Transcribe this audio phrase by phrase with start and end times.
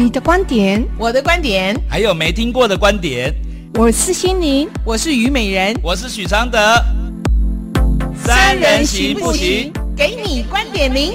[0.00, 3.34] 你的观点，我的观点，还有没听过的观点。
[3.74, 6.56] 我是心灵，我是虞美人，我是许常德。
[8.14, 9.72] 三人行不行？
[9.96, 11.14] 给你观点零。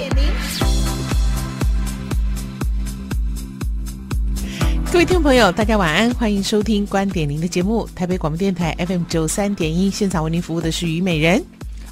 [4.92, 7.88] 各位听众朋友，大家晚安，欢迎收听观点零的节目。
[7.94, 11.42] 台北广播电台 FM 九三点一，现场为您服务的是虞美人。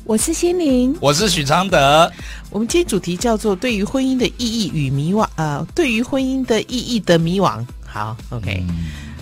[0.04, 2.10] 我是心灵，我是许常德。
[2.50, 5.24] 我们今天主题叫做“对于婚姻的意义与迷惘”。
[5.36, 7.64] 呃，对于婚姻的意义的迷惘。
[7.86, 8.64] 好，OK。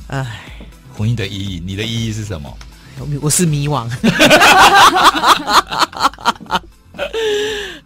[0.07, 0.27] 哎、嗯，
[0.97, 2.51] 婚姻的意义，你的意义是什么？
[2.99, 3.87] 我，我是迷惘。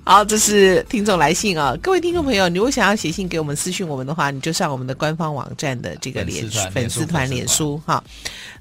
[0.04, 1.74] 好，这是听众来信啊！
[1.82, 8.04] 各位听众朋友，你如果想要写信给我们、私讯我们的话，你就上我们的官方网站的这个脸粉丝团、脸书哈。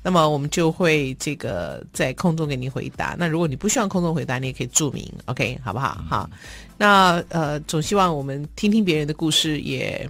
[0.01, 3.15] 那么我们就会这个在空中给你回答。
[3.19, 5.97] 那如果你不希望空中回答，你也可以注明，OK，好不好？
[5.99, 6.29] 嗯、好。
[6.77, 10.09] 那呃，总希望我们听听别人的故事，也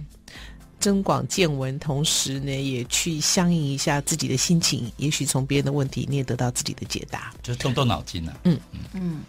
[0.78, 4.90] 增广见闻，同时呢，也去相应一下自己的心情。
[4.98, 8.38] 也许从别人的问题，你也得到自己的解答，就动动脑筋了、啊。
[8.44, 9.20] 嗯嗯嗯。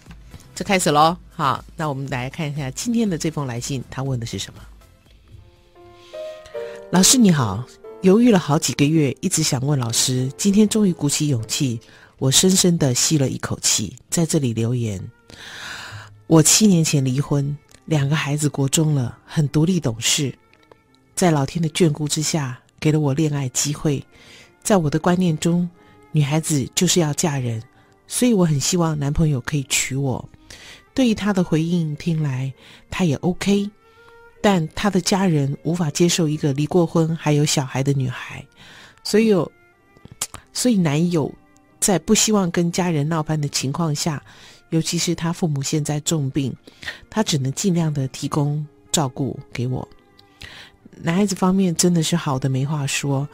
[0.56, 4.62] 这开始喽，好，那我们来看一下今天的这封来信，他问的是什么？
[6.92, 7.62] 老师你好，
[8.04, 11.82] 犹豫了好几个月，一直想问老师，今天终于鼓起勇气，
[12.20, 15.04] 我深深的吸了一口气，在这里留言。
[16.26, 20.34] 我七年前离婚，两个孩子国中了，很独立懂事，
[21.16, 24.02] 在老天的眷顾之下，给了我恋爱机会。
[24.64, 25.70] 在我的观念中，
[26.14, 27.62] 女孩子就是要嫁人，
[28.08, 30.28] 所以我很希望男朋友可以娶我。
[30.94, 32.54] 对于他的回应听来，
[32.90, 33.70] 他也 OK，
[34.42, 38.46] 但他的家人无法接受一个离过婚还有小孩的女孩，
[39.04, 39.34] 所以，
[40.54, 41.30] 所以男友
[41.82, 44.24] 在不希望跟家人闹翻的情况下，
[44.70, 46.56] 尤其是他父母现在重病，
[47.10, 49.86] 他只能尽量的提供照顾给我。
[51.02, 53.28] 男孩子方面真的是好的没话说，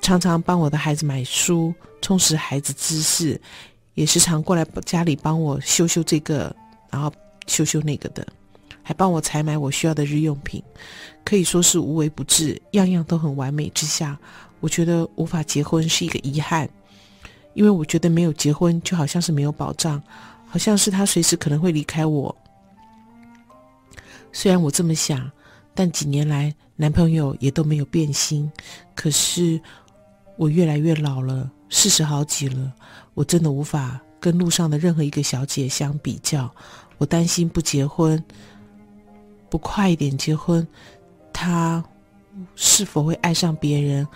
[0.00, 3.40] 常常帮我的孩子买书，充实孩子知识。
[3.94, 6.54] 也时常过来家里帮我修修这个，
[6.88, 7.12] 然后
[7.48, 8.24] 修修那个的，
[8.80, 10.62] 还帮我采买我需要的日用品，
[11.24, 14.16] 可以说是无微不至，样样都很完美之下，
[14.60, 16.70] 我觉得无法结婚是一个遗憾，
[17.54, 20.00] 因为我觉得没有结婚就好像是没有保障，
[20.46, 22.32] 好像是他随时可能会离开我。
[24.32, 25.28] 虽然我这么想，
[25.74, 28.48] 但几年来男朋友也都没有变心，
[28.94, 29.60] 可是
[30.36, 31.50] 我越来越老了。
[31.70, 32.72] 四十好几了，
[33.14, 36.52] 我真的无法跟路上的任何一个小姐相比较。
[36.96, 38.22] 我担心不结婚，
[39.48, 40.66] 不快一点结婚，
[41.32, 41.84] 他
[42.56, 44.06] 是否会爱上别人？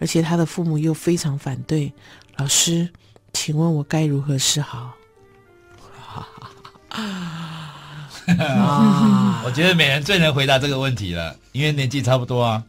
[0.00, 1.92] 而且他的父母又非常反对。
[2.36, 2.88] 老师，
[3.32, 4.92] 请问我该如何是好？
[6.88, 12.62] 啊，我觉得美人最能回答这个问题了，因为年纪差不多啊。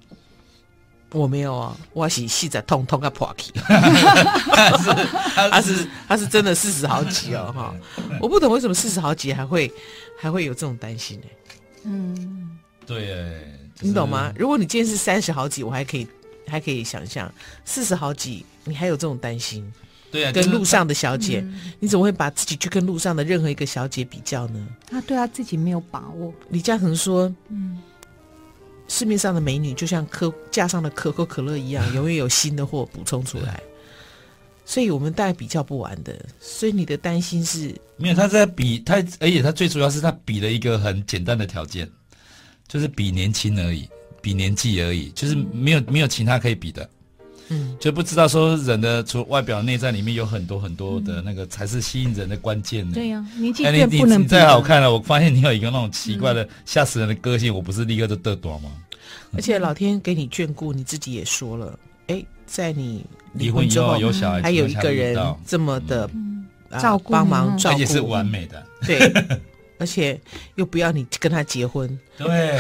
[1.14, 7.74] 我没有啊，我是细在痛痛个破气， 他是他是他是真的四十好几哦哈，
[8.20, 9.72] 我不懂为什么四十好几还会
[10.20, 11.26] 还会有这种担心呢？
[11.84, 12.58] 嗯，
[12.88, 13.06] 对，
[13.76, 14.34] 就是、你懂吗？
[14.36, 16.08] 如果你今天是三十好几，我还可以
[16.48, 17.32] 还可以想象，
[17.64, 19.72] 四十好几你还有这种担心？
[20.12, 24.68] 对啊，跟路上的小姐，嗯、你怎么会把自己去跟路上的任何一个小姐比较呢？
[24.90, 26.34] 他对他自己没有把握。
[26.50, 27.80] 李嘉诚说，嗯。
[28.96, 33.60] 市面上的美女就像可架上的可口可乐一样，永远有新的货补充出来，
[34.66, 36.16] 所以我们大概比较不完的。
[36.40, 41.90] 所以你的担心是没有，他在比他，而且他最主要是他比了一个很简单的条件，
[42.68, 43.90] 就是比年轻而已，
[44.22, 46.88] 比年纪而已，就是没有没有其他可以比的。
[47.50, 52.94] 嗯，就不知道说人的除外表内在里面有很多很多的那个才是吸引人的关键呢。
[52.94, 58.72] 对呀，年纪更不能再好看了，我发现你有一个那种奇怪的吓死人的个性，我不是立刻就得短吗？
[59.36, 61.78] 而且老天给你眷顾，你自己也说了，
[62.08, 66.10] 哎，在你离婚之后有小孩，还有一个人这么的
[66.80, 68.64] 照顾帮忙照顾，而且是完美的。
[68.86, 69.00] 对，
[69.80, 70.20] 而且
[70.56, 71.88] 又不要你跟他结婚。
[72.18, 72.60] 对，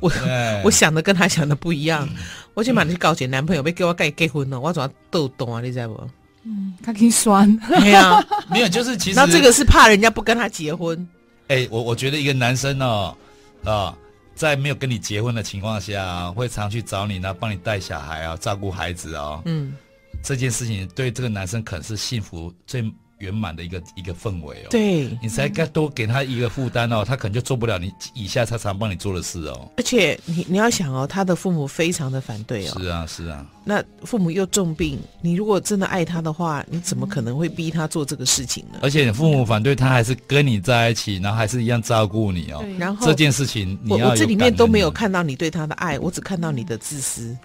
[0.00, 0.12] 我
[0.64, 2.08] 我想的跟他想的不一样。
[2.54, 5.60] 我先把你去告解男朋友，别给我盖结婚了，我怎么逗懂啊？
[5.60, 6.10] 你知道不？
[6.44, 7.56] 嗯，他挺酸。
[7.68, 11.08] 对呀，没有，就是其实那这个是怕人家不跟他结婚。
[11.48, 13.16] 哎，我我觉得一个男生哦，
[13.64, 13.96] 啊。
[14.34, 19.42] 在没有跟你结婚的情况下，会常去找你呢，帮你带小孩啊，照顾孩子哦。
[19.44, 19.74] 嗯，
[20.22, 22.82] 这件事情对这个男生可能是幸福最
[23.20, 24.66] 圆满的一个一个氛围哦。
[24.70, 29.70] 对，你才该多给他一个负担哦，他可能就做不了你以下他常帮你做的事哦。
[29.76, 32.78] 而且你你要想哦，他的父母非常的反对哦。
[32.78, 33.46] 是啊，是啊。
[33.62, 38.80] 那父母又重病，你如果真的爱他的话，你怎么可能会逼他做这个事情呢？
[38.82, 42.64] 而且你父母反对他，还是跟你在一起，然后还是一样照顾你哦。
[42.78, 47.36] 然后这件事情你要，我我这里面都没有看到你对他的爱，我只看到你的自私。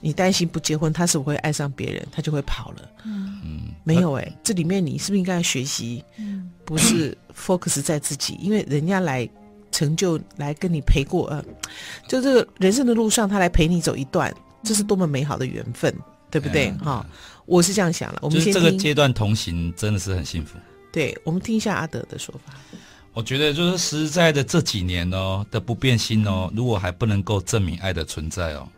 [0.00, 2.88] 你担心不结婚，他是不会爱上别人，他就会跑了。
[3.04, 6.04] 嗯，没有哎、欸，这里面你是不是应该要学习？
[6.64, 9.28] 不是 focus 在自己，因为人家来
[9.72, 11.42] 成就，来跟你陪过，呃，
[12.06, 15.94] 就这个人生的路上，他来陪你走一段，这是多么美好的缘分，
[16.30, 16.70] 对不对？
[16.72, 17.16] 哈、嗯，
[17.46, 18.18] 我是这样想了。
[18.22, 20.58] 我们先这个阶段同行真的是很幸福。
[20.92, 22.54] 对，我们听一下阿德的说法。
[23.14, 28.68] 我觉得就是实在的这几年哦的不变心哦，如果还不能够证明爱的存在哦。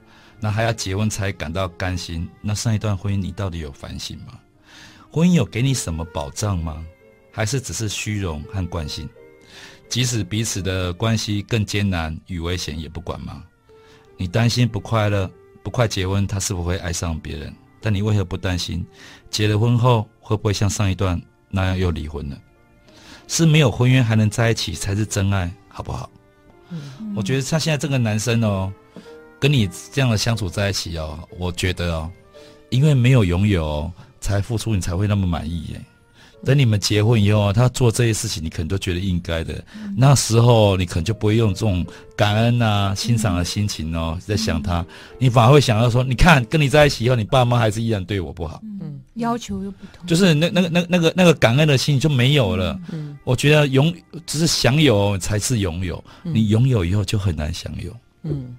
[0.41, 2.29] 那还要结婚才感到甘心？
[2.41, 4.41] 那上一段婚姻你到底有反省吗？
[5.11, 6.83] 婚姻有给你什么保障吗？
[7.31, 9.09] 还是只是虚荣和惯性？
[9.89, 13.45] 即使彼此的关系更艰难与危险，也不管吗？
[14.17, 15.31] 你担心不快乐，
[15.63, 17.55] 不快结婚，他是否会爱上别人？
[17.81, 18.87] 但你为何不担心
[19.31, 22.39] 结了婚后会不会像上一段那样又离婚了？
[23.29, 26.11] 是没有婚约还能在一起才是真爱，好不好？
[26.71, 28.73] 嗯，我觉得像现在这个男生哦。
[29.41, 32.11] 跟你这样的相处在一起哦，我觉得哦，
[32.69, 33.91] 因为没有拥有
[34.21, 35.81] 才付出，你才会那么满意耶。
[36.43, 39.63] 等你们结婚以后，他做这些事情，你可能都觉得应该的。
[39.95, 41.85] 那时候你可能就不会用这种
[42.17, 44.83] 感恩啊、欣赏的心情哦，在想他，
[45.19, 52.81] 你反而会想到说，你看跟你在一起以后，你爸妈还是依然对我不好，嗯，要求又不同，就是那那个那那个那个感恩的心就没有了。
[52.91, 53.95] 嗯，我觉得拥
[54.25, 57.95] 只是享有才是拥有，你拥有以后就很难享有。
[58.23, 58.57] 嗯。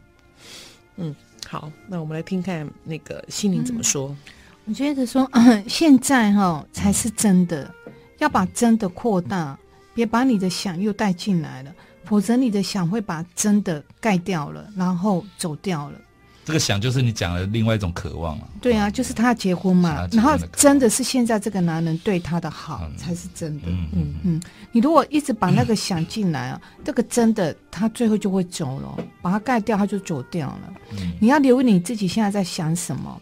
[1.01, 1.15] 嗯，
[1.47, 4.09] 好，那我们来听看那个心灵怎么说。
[4.09, 4.17] 嗯、
[4.65, 7.73] 我觉得说，呃、 现在哈、哦、才是真的，
[8.19, 9.57] 要把真的扩大，
[9.93, 11.73] 别把你的想又带进来了，
[12.05, 15.99] 否则你的想会把真的盖掉了，然后走掉了。
[16.43, 18.49] 这个想就是你讲的另外一种渴望了。
[18.59, 23.67] 对啊，就是他结婚嘛，然后真的是现在这个男人对他的好才是真的。
[23.67, 24.41] 嗯嗯嗯，
[24.71, 30.73] 你如果一直把那个想进来啊，这个真的他最后就会走了，把它盖掉，他就走掉了。
[31.19, 33.21] 你要留意你自己现在在想什么，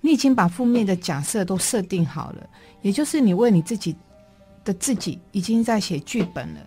[0.00, 2.46] 你已经把负面的假设都设定好了，
[2.82, 3.94] 也就是你为你自己
[4.64, 6.60] 的自己已经在写剧本了。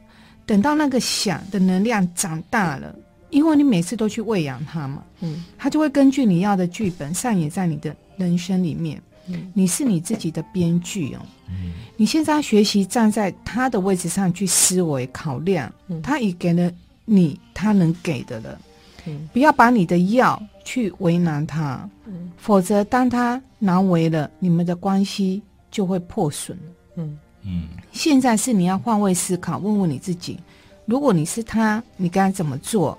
[0.46, 2.96] 等到那个想的能量长大了。
[3.30, 16.72] 因为你每次都去喂养它嘛，嗯，他就会根据你要的剧本上演在你的人生里面，嗯，你是你自己的编剧哦，嗯，你现在要学习站在他的位置上去思维考量，嗯，他已给了
[17.06, 18.60] 你他能给的了，
[19.06, 26.58] 嗯，不要把你的要去为难他，嗯，否则当他难为了，你们的关系就会破损，
[26.96, 27.18] 嗯。
[27.46, 30.38] 嗯，现在是你要换位思考，问问你自己，
[30.86, 32.98] 如果你是他，你该怎么做？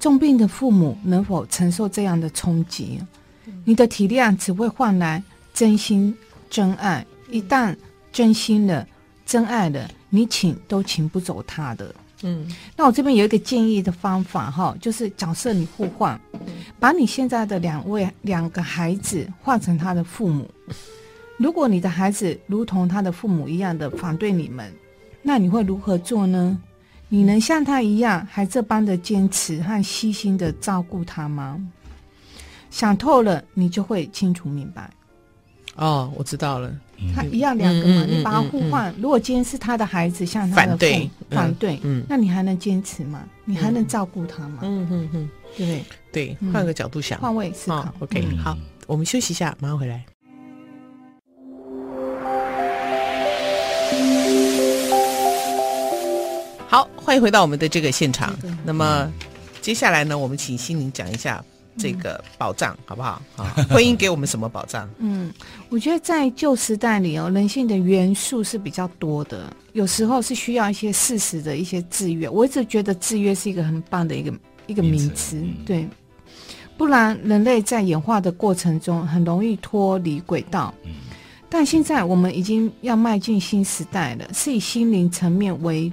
[0.00, 3.00] 重病的父母能否承受这样的冲击？
[3.64, 5.22] 你的体谅只会换来
[5.52, 6.14] 真心
[6.48, 7.04] 真爱。
[7.30, 7.76] 一旦
[8.10, 8.86] 真心了、
[9.26, 11.94] 真爱了，你请都请不走他的。
[12.22, 16.18] 嗯，那我这边有一个建议的方法哈，就是假设你互换，
[16.80, 20.50] 把你现在的两位两个孩子换成他的父母。
[21.36, 24.72] 如果你的孩子如同他的父母一样的反对你们，
[25.22, 26.58] 那你会如何做呢？
[27.08, 31.58] 你能像他一样，还这般的坚持和细心的照顾他吗？
[32.70, 34.90] 想透了，你就会清楚明白。
[35.76, 36.70] 哦，我知道了。
[37.14, 38.90] 他一样两个嘛，嗯、你把他互换。
[38.90, 43.24] 嗯嗯嗯、如果今天是他的孩子，像他的父母反对，嗯，那你还能坚持吗？
[43.44, 44.58] 你还能照顾他吗？
[44.62, 47.82] 嗯嗯嗯，对对，换个角度想，换位思考。
[47.82, 50.04] 哦、OK，、嗯、好，我们休息一下，马上回来。
[56.70, 58.38] 好，欢迎回到我们的这个现场。
[58.62, 59.10] 那么，
[59.62, 61.42] 接下来呢，我们请心灵讲一下
[61.78, 63.22] 这个保障，好不好？
[63.36, 64.86] 啊，婚姻给我们什么保障？
[65.00, 65.32] 嗯，
[65.70, 72.28] 我觉得在旧时代里哦，人性的元素是比较多的，有时候是需要一些事实的一些制约。
[72.28, 74.30] 我一直觉得制约是一个很棒的一个
[74.66, 75.88] 一个名词，对，
[76.76, 80.74] 不然人类在演化的过程中很容易脱离轨道。
[81.48, 85.90] 但现在我们已经要迈进新时代了，是以心灵层面为。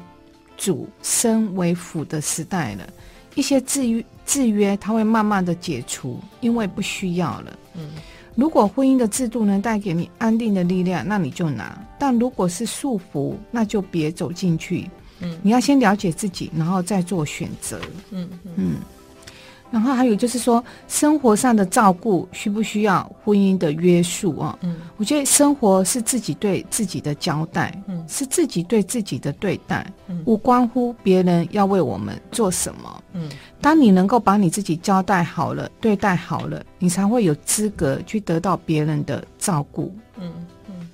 [0.57, 2.87] 主身为辅的时代了，
[3.35, 7.59] 一些制约制约，它会慢慢的解除，因为不需要了。
[7.75, 7.89] 嗯，
[8.35, 14.89] 如果婚姻的制度能带给你安定的力量，那你就拿；但如果是束缚，那就别走进去。
[15.21, 17.79] 嗯，你要先了解自己，然后再做选择。
[18.11, 18.75] 嗯嗯，
[19.71, 24.57] 然后还有就是说，生活上的照顾需不需要婚姻的约束啊？
[24.61, 33.29] 嗯，我觉得生活是自己对自己的交代，嗯，是自己对自己的对待，嗯，无关乎别人要为我们做什么，嗯，
[33.59, 40.31] 当你能够把你自己交代好了，对待好了，你才会有资格去得到别人的照顾，嗯
[40.69, 40.89] 嗯。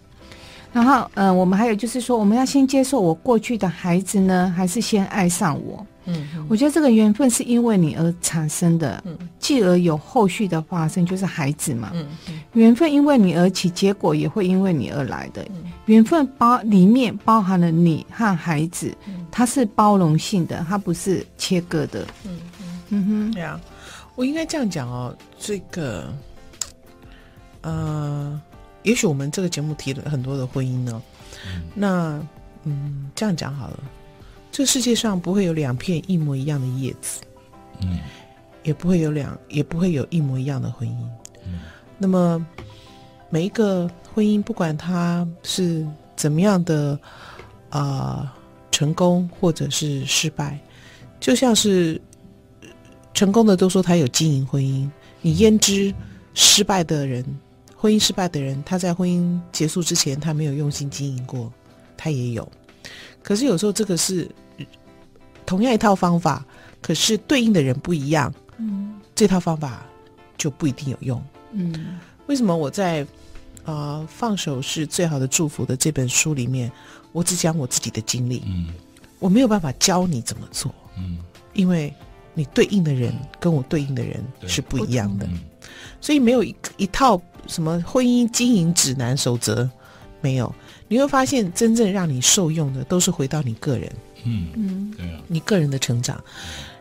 [0.73, 5.85] 然后，嗯、呃，我们还有就是说，我们要先接受我过去的孩子呢，还是先爱上我？
[6.05, 12.07] 嗯，我觉得这个缘分是因为你而产生的，嗯，继而有后续的发生，就是孩子嘛，嗯，
[12.53, 15.45] 缘分因为你而起，结果也会因为你而来的，
[15.85, 18.95] 缘分包里面包含了你和孩子，
[19.29, 22.39] 它是包容性的，它不是切割的，嗯
[22.89, 23.05] 嗯。
[23.05, 23.59] 哼，对啊，
[24.15, 26.11] 我应该这样讲哦，这个，
[27.61, 28.41] 呃，
[28.83, 31.01] 也许我们这个节目提了很多的婚姻呢，
[31.73, 32.19] 那，
[32.63, 33.79] 嗯，这样讲好了。
[34.51, 37.21] 这世界上不会有两片一模一样的叶子，
[37.81, 37.99] 嗯，
[38.63, 40.93] 也不会有两，也不会有一模一样的婚姻，
[41.45, 41.61] 嗯。
[41.97, 42.45] 那么
[43.29, 46.99] 每一个婚姻，不管它是怎么样的
[47.69, 48.31] 啊，呃，
[48.71, 50.59] 成功或者是失败，
[51.19, 51.99] 就像是
[53.13, 54.89] 成功的都说他有经营婚姻，
[55.21, 55.93] 你焉知
[56.33, 57.23] 失败的人，
[57.75, 61.51] 婚姻失败的人，他在婚姻结束之前，他没有用心经营过，
[61.95, 62.51] 他也有。
[63.23, 64.29] 可是有时候这个是
[65.45, 66.45] 同样一套方法，
[66.81, 69.85] 可是对应的人不一样，嗯，这套方法
[70.37, 71.99] 就不一定有用，嗯。
[72.27, 73.01] 为什么我在
[73.65, 76.71] 啊、呃、放手是最好的祝福的这本书里面，
[77.11, 78.67] 我只讲我自己的经历，嗯，
[79.19, 81.17] 我没有办法教你怎么做，嗯，
[81.53, 81.93] 因为
[82.33, 85.27] 你对应的人跟我对应的人是不一样的，
[85.99, 89.69] 所以没有一一套什么婚姻经营指南守则，
[90.21, 90.53] 没有。
[90.87, 93.91] 你会发现，真正让你受用的都是回到你个人，
[94.23, 96.23] 嗯嗯，对啊，你个人的成长。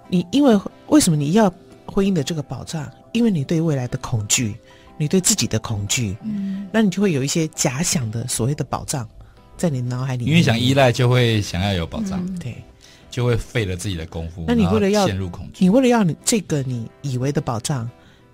[0.08, 1.52] 你因为为什么你要
[1.86, 2.90] 婚姻的这个保障？
[3.12, 4.56] 因为你对未来的恐惧，
[4.96, 9.08] 你对自己的恐惧，嗯，那你就会有一些假想的所谓的保障
[9.56, 10.28] 在你脑海里面。
[10.32, 12.62] 因为想依赖，就会想要有保障，嗯、对，
[13.10, 14.44] 就会费了自己的功夫。
[14.46, 17.88] 那你为了要陷入恐惧，你为了要你这个你以为的保障，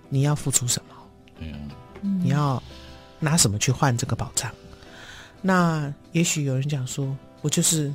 [0.09, 0.95] 你要付出什么？
[1.39, 1.57] 对啊，
[2.23, 2.61] 你要
[3.19, 4.51] 拿什么去换这个保障？
[5.41, 7.93] 那也许有人讲说，我就是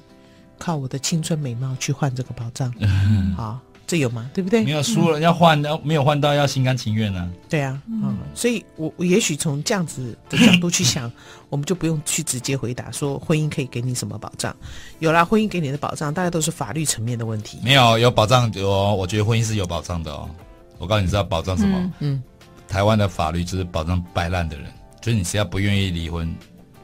[0.59, 2.73] 靠我的青春美貌去换这个保障，
[3.37, 4.31] 好，这有吗？
[4.33, 4.65] 对不对？
[4.65, 7.31] 没有输了要换，要没有换到要心甘情愿呢？
[7.49, 11.11] 对啊，嗯，所以我我也许从这样子的角度去想，
[11.51, 14.55] 我们就不用去直接回答说婚姻可以给你什么保障。
[15.01, 17.59] 有啦，婚姻给你的保障，大概都是法律层面的问题。
[17.63, 20.31] 没有有保障有，我觉得婚姻是有保障的哦。
[20.79, 21.77] 我告诉你，知道保障什么？
[21.99, 22.23] 嗯，嗯
[22.69, 24.73] 台湾的法律就是保障摆烂的人，
[25.03, 26.35] 就是你只要不愿意离婚。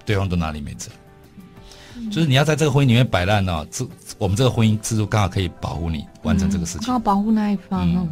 [0.08, 0.88] 对方都哪里没辙，
[2.10, 3.66] 就是你要在这个婚姻里面摆烂哦。
[3.70, 3.86] 这
[4.16, 8.08] 我们这个婚姻制度刚好可以保护你完成这个事情，刚好保护那一方，嗯，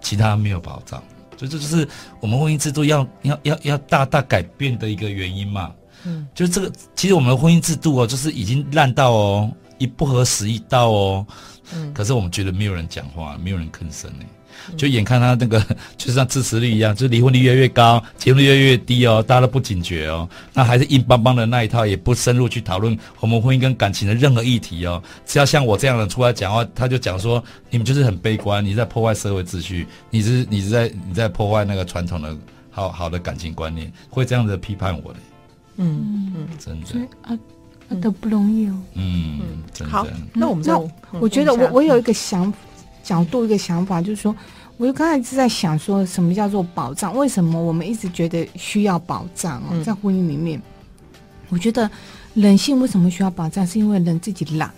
[0.00, 1.02] 其他没有保障，
[1.36, 1.88] 所以这就是
[2.20, 5.72] 我们婚姻制度要要要要大大改变的一个原因嘛。
[6.04, 11.26] 嗯，就是这个，其实我们的婚姻制度哦，就是已经烂到哦，一不合时宜到哦，
[11.74, 14.24] 嗯，可是我们觉得没有人讲话，没有人吭声呢。
[14.76, 15.64] 就眼看他那个，
[15.96, 25.02] 就像支持率一样，就是离婚率越来越高，结婚率越来越低哦，大家都不警觉哦，那还是硬邦邦的那一套，也不深入去讨论我们婚姻跟感情的任何议题哦。
[25.26, 32.36] 只要像我这样的出来讲话，他就讲说你们就是很悲观，你在破坏社会秩序，你是你是在你在破坏那个传统的
[32.70, 35.18] 好好的感情观念，会这样子批判我的。
[35.76, 37.38] 嗯嗯，真的啊，
[38.00, 38.76] 都不容易哦。
[38.94, 39.40] 嗯，
[39.72, 39.92] 真的。
[39.92, 40.78] 好，那我们那
[41.18, 42.58] 我觉得我我有一个想法。
[43.02, 44.34] 角度一个想法就是说，
[44.76, 47.14] 我就刚才一直在想说，什么叫做保障？
[47.16, 49.82] 为什么我们一直觉得需要保障哦？
[49.84, 50.60] 在婚姻里面，
[51.48, 51.90] 我觉得
[52.34, 53.66] 人性为什么需要保障？
[53.66, 54.70] 是因为人自己懒，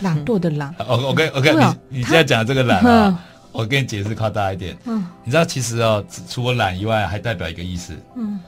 [0.00, 0.74] 懒惰的懒。
[0.78, 4.76] OK OK 你你现在讲的这个懒啊，我跟你解释靠大一点。
[4.84, 8.38] 嗯，你知道其实哦，除了懒以外，还代表一个意思，嗯，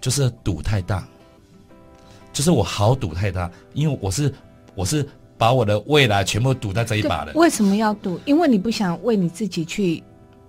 [0.00, 1.06] 就是赌太大，
[2.32, 4.34] 就是我好赌太大，因为我是
[4.74, 5.08] 我是。
[5.40, 7.32] 把我的未来全部赌在这一把了。
[7.34, 8.20] 为什么要赌？
[8.26, 10.04] 因为你不想为你自己去，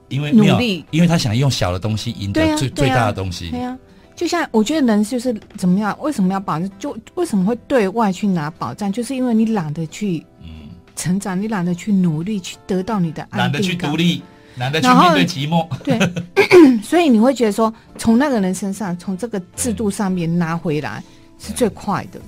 [0.10, 3.50] 因为努力，因为他想用小的东西赢得最、啊、最大的东西。
[3.52, 3.80] 对呀、啊，
[4.18, 5.98] 就像我觉得人就是怎么样？
[6.02, 6.70] 为什么要保障？
[6.78, 8.92] 就为什么会对外去拿保障？
[8.92, 10.26] 就是因为你懒得去
[10.94, 14.22] 成长，嗯、你懒得去努力去得到你的安定，懒得去独立，
[14.58, 15.66] 懒得去面对寂寞。
[15.86, 15.98] 对，
[16.84, 21.02] 所以你会觉得说，从那个人身上，从这个制度上面拿回来
[21.40, 22.20] 是最快的。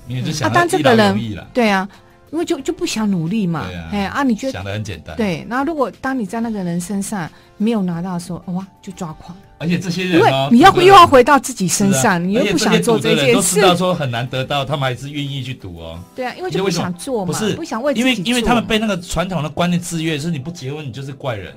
[0.46, 1.14] 啊，当这个人
[1.52, 1.86] 对啊。
[2.34, 5.16] 因为就就不想努力嘛，哎啊，啊，你觉得想的很简单。
[5.16, 9.36] 对，然后如果当你在那个人身上没有拿到的时候，哇，就抓狂。
[9.58, 13.34] 而且这些人，因为你要又要回到自己身上，你又不想做这件事。
[13.34, 15.96] 都知道说很难得到，他们还是愿意去赌哦。
[16.16, 17.94] 对啊，因为就不想做嘛，不是不想为。
[17.94, 21.54] 因为因为他们被那个传统的观念制约，就是你不结婚你就是怪人，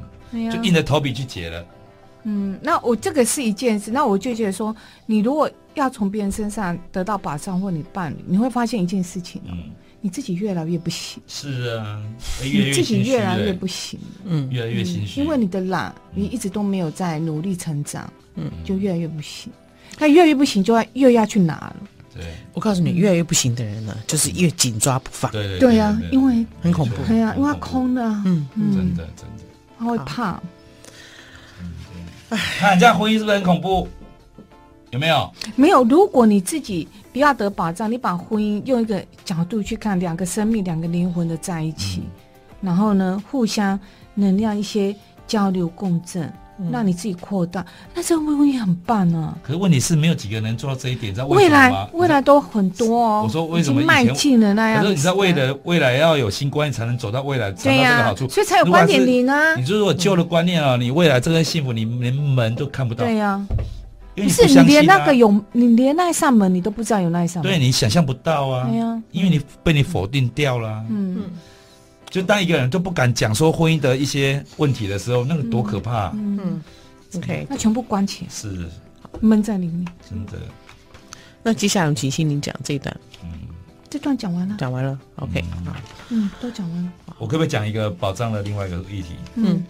[0.52, 1.66] 就硬着头皮去结了。
[2.24, 4.76] 嗯，那我这个是一件事，那我就觉得说，
[5.08, 11.22] 你如果要从别人身上得到保障或你伴侣，你会发现一件事情，嗯，你自己越来越不行。
[11.28, 12.02] 是啊，
[12.42, 19.52] 你自己越来越不行，嗯，越来越心虚，因为你的懒，你一直都没有在努力成长，嗯，就越来越不行。
[20.00, 21.76] 那越来越不行，就要又要去拿了。
[22.14, 22.24] 对，
[22.54, 25.32] 我告诉你，越来越不行的人呢，就是越紧抓不放。
[25.32, 26.96] 对对对呀，因为很恐怖。
[27.08, 29.44] 对呀，因为他空的，嗯嗯，真的真的，
[29.80, 30.42] 他会怕。
[32.30, 33.88] 哎看这样婚姻是不是很恐怖？
[34.92, 35.32] 有没有？
[35.56, 35.84] 没有。
[35.84, 42.12] 如果你自己不要得保障，你把婚姻用一个角度去看，两个生命、两个灵魂的在一起，嗯、
[42.62, 43.80] 然后呢，互相
[44.16, 46.32] 能量一些交流共振。
[46.72, 47.64] 让你自己扩大，
[47.94, 49.38] 那这个婚姻很棒啊！
[49.44, 51.70] 可是问题是，没有几个人能做到这一点，知道为什么吗？
[51.70, 53.22] 未来未来都很多哦。
[53.24, 54.82] 我说为什么迈进了那样？
[54.82, 59.54] 可是你知道，为了未来要有新观念，才能走到未来，对呀，这个好处，所以才有观点零啊。
[59.54, 63.06] 你如果旧的观念啊，你未来这个幸福，你连门都看不到。
[63.06, 63.40] 对呀，
[64.24, 67.52] 不是你连那个有，你连那一扇门你都不知道有那一扇门。
[67.52, 68.68] 对，你想象不到啊。
[68.68, 70.84] 对呀，因为你被你否定掉了。
[70.90, 71.22] 嗯。
[72.10, 76.12] 就当一个人都不敢讲说婚姻的一些问题的时候，那个多可怕。
[76.16, 76.62] 嗯。
[77.16, 78.66] OK，那全部关起来，是
[79.22, 80.34] 闷在里面，真的。
[81.42, 82.94] 那接下来请心灵讲这一段，
[83.24, 83.30] 嗯，
[83.90, 85.74] 这段讲完了，讲完了，OK，好，
[86.10, 86.92] 嗯，都讲完了。
[87.18, 89.16] 我可不可以讲一个保障的另外一个议题？
[89.36, 89.64] 嗯，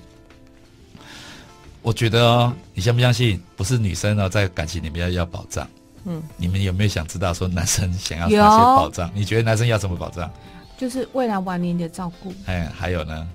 [1.87, 3.41] 我觉得哦，你相不相信？
[3.55, 5.65] 不是女生呢，在感情里面要要保障。
[6.03, 9.09] 嗯，你们有没有想知道说男生想要哪些保障？
[9.15, 10.29] 你觉得男生要什么保障？
[10.77, 12.33] 就是未来晚年的照顾。
[12.45, 13.29] 哎，还有呢？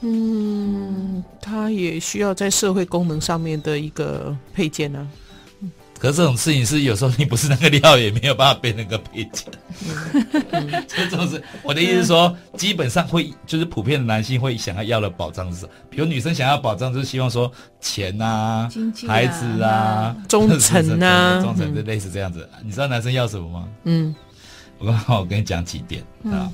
[0.00, 5.04] 嗯，他也需要在社会功能上面的一个配件呢、啊。
[6.04, 9.46] 可是这种事情是有时候你不是那个料，也没有办法被那个配件。
[10.86, 15.72] 这种是我的意思是说，基本上会就是普遍的男性会想要要的保障是什么？
[15.88, 18.70] 比如女生想要保障，就是希望说钱啊、啊
[19.08, 22.46] 孩子啊、忠诚啊、 忠诚，就类似这样子。
[22.62, 23.66] 你知道男生要什么吗？
[23.84, 24.14] 嗯，
[24.76, 26.52] 我刚好我跟你讲几点啊。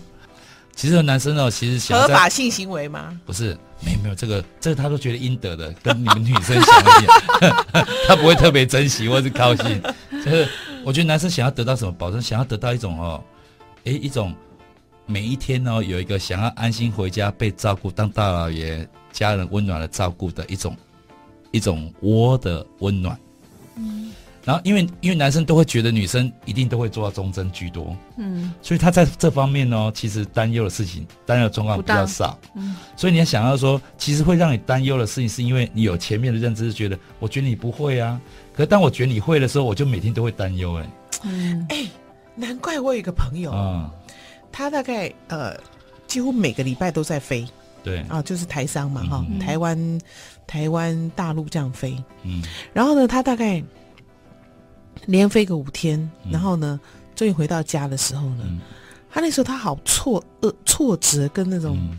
[0.80, 3.14] 其实男生哦，其实想合法性行为吗？
[3.26, 7.04] 不是，没有没有，这个这个他都觉得应得的，跟你们女生想的一
[7.44, 7.66] 样，
[8.08, 9.78] 他不会特别珍惜或是高兴。
[10.24, 10.48] 就是
[10.82, 13.22] 我觉得男生想要得到什么保证，想要得到一种哦，
[13.84, 14.34] 诶，一种
[15.04, 20.74] 每一天哦有一个想要安心回家被照顾，当大老爷家人温暖的照顾的一种
[21.50, 23.20] 一种窝的温暖。
[23.76, 24.09] 嗯。
[24.42, 38.18] 然后，因为因为男生都会觉得女生一定都会做到忠贞居多，嗯，所以他在这方面呢，其实担忧的事情、担忧的状况比较少，嗯，所以你要想要说，其实会让你担忧的事情，是因为你有前面的认知，是觉得我觉得你不会啊，
[38.54, 40.90] 可是当我觉得你会的时候，我就每天都会担忧，哎，
[41.24, 41.86] 嗯，哎，
[42.34, 43.90] 难怪我有一个朋友，嗯，
[44.50, 45.54] 他大概呃
[46.06, 47.46] 几乎每个礼拜都在飞，
[47.84, 50.00] 对，啊，就是台商嘛，哈，台湾、
[50.46, 53.62] 台湾、大陆这样飞，嗯，然后呢，他大概。
[55.06, 56.78] 连飞个五天，然后呢，
[57.14, 58.60] 终于回到家的时候呢，嗯、
[59.10, 61.98] 他那时候他好挫呃挫折跟那种，嗯、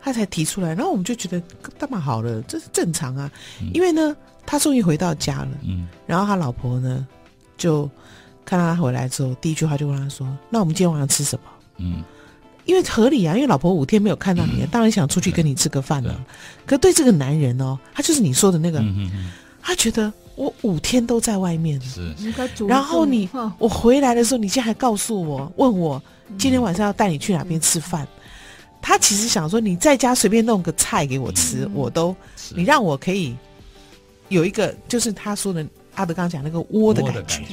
[0.00, 1.42] 他才提出来，然后我们就觉得
[1.78, 7.06] 干嘛好了，这是正常啊，嗯、因为呢，他终于回到家了，嗯，然后他老婆呢
[7.56, 7.88] 就
[8.44, 11.44] 看到他回来之后，第一句话就问他说：“那我们今天晚上吃什么？”
[11.78, 12.02] 嗯，
[12.66, 16.14] 因为合理啊，因为老婆五天没有看到你，嗯、当然想出去跟你吃个饭了。
[16.18, 16.24] 嗯、
[16.66, 18.84] 可对这个男人哦，他就是你说的那个，
[19.64, 20.12] 他觉得。
[20.36, 22.12] 我五天都在外面，是，
[22.66, 26.02] 然后你我回来的时候，你竟然还告诉我，问我
[26.36, 28.04] 今天晚上要带你去哪边吃饭。
[28.82, 32.16] 他其实想说，你在家随便弄个菜给我吃，我都，
[32.52, 33.36] 你让我可以
[34.28, 37.44] 有一个，就是他说的阿德刚讲那个窝的感觉。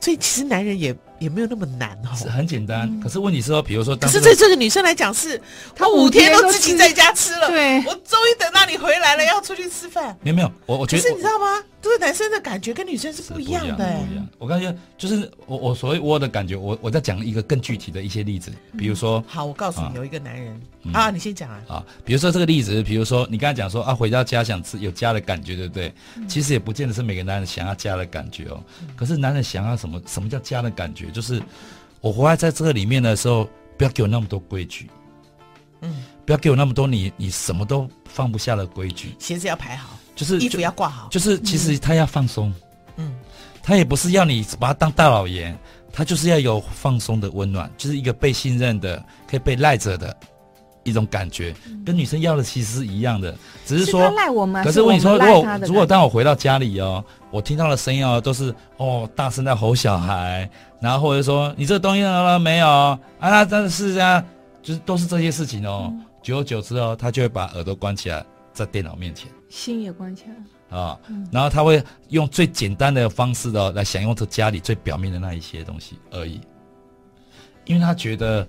[0.00, 0.94] 所以其实男人也。
[1.22, 3.00] 也没有那么难哦，是很简单。
[3.00, 5.40] 可是问题是说，比如说，可是对这个女生来讲，是
[5.74, 7.48] 她五天都自己在家吃了。
[7.48, 10.16] 对，我终于等到你回来了，要出去吃饭。
[10.22, 11.62] 没有没有，我我觉得，可是你知道吗？
[11.80, 13.74] 这个男生的感觉跟女生是不一样的。
[13.74, 14.28] 不一样。
[14.38, 20.60] 我感觉就是我我所谓窝的感觉，我我在讲一个更具体的一些例子，比如说，好，我告诉你，有一个男人
[20.92, 21.60] 啊，你先讲啊。
[21.68, 25.92] 啊，比如说这个例子，比如说你刚才讲说啊，回到家想吃有家的感觉，对不对？
[26.28, 28.62] 其实也不见得是每个男人想要家的感觉哦。
[28.94, 30.00] 可是男人想要什么？
[30.06, 31.06] 什么叫家的感觉？
[31.12, 31.40] 就是。
[32.00, 33.48] 我活在在这个里面的时候，
[33.78, 34.90] 不要给我那么多规矩，
[35.82, 39.14] 嗯，不要给我那么多你你什么都放不下的规矩。
[39.20, 42.52] 鞋子要排好，就是衣服要挂好，就是其实他要放松，
[42.96, 43.14] 嗯，
[43.62, 45.56] 他也不是要你把他当大老爷，
[45.92, 50.16] 他就是要有放松的温暖，就是一个被信任的，可以被赖着的。
[50.84, 54.12] 一种感觉，跟女生要的其实是一样的，只是说，
[54.64, 62.98] 可是问你说，如果如果当我回到家里哦，我听到的声音哦，都是哦大声在吼小孩，然后或者说你这个东西拿了没有啊？
[63.20, 64.24] 那真的是这样，
[64.62, 65.88] 就是都是这些事情哦。
[65.92, 70.98] 嗯、久而久之哦，他就会把耳朵关起来，在电脑面前，心也关起来啊。
[71.08, 76.40] 嗯、然后他会用最简单的方式哦，来享用这家里最表面的那一些东西而已。
[77.64, 78.44] 因为他觉得，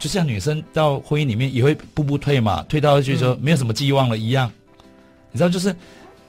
[0.00, 4.50] 就像女生到婚姻里面也会步步退嘛，退到就是说没有什么寄望了一样。
[4.50, 4.84] 嗯、
[5.30, 5.76] 你知道，就是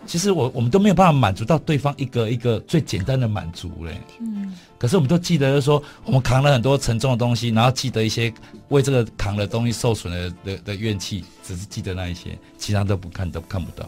[0.06, 3.98] 其实我我们都没有办法满足到对方一个一个最简单的满足嘞。
[4.20, 4.54] 嗯。
[4.78, 8.34] 可是我们都记得，就是说我们扛了很多沉重的东西，然后记得一些
[8.70, 13.88] 为这个扛的东西受损的的的怨气，只是记得那一些，其他都不看，都看不到。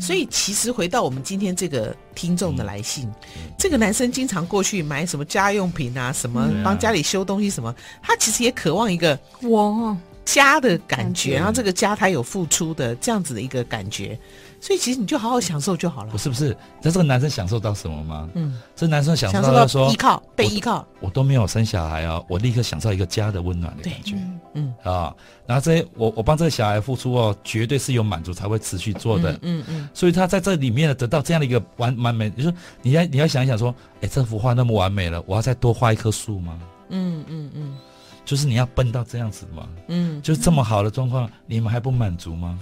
[0.00, 14.18] 所以，其实回到我们今天这个听众的来信，嗯、这个男生经常过去买什么家用品啊，什么帮家里修东西什么，他其实也渴望一个我家的感觉，然后这个家他有付出的这样子的一个感觉。
[14.60, 16.10] 所以其实你就好好享受就好了。
[16.10, 18.28] 不是不是，那这个男生享受到什么吗？
[18.34, 24.16] 嗯，这男生享受到说依靠被依靠我，我都没有生小孩啊，我立刻享受一个家的温暖的感觉。
[24.52, 25.14] 嗯啊，
[25.46, 29.32] 然后这些我我帮这个小孩付出哦，绝对是有满足才会持续做的。
[29.42, 29.88] 嗯嗯。
[29.94, 36.58] 所以他在这里面得到这样的一个完完美，你说你要你要想一想说，哎，这幅画那么完美了，我要再多画一棵树吗？
[36.88, 37.78] 嗯嗯嗯，嗯
[38.24, 39.68] 就是你要笨到这样子吗？
[39.86, 42.58] 嗯，就是这么好的状况，嗯、你们还不满足吗？